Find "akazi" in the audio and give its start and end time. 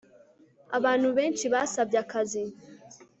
2.03-2.43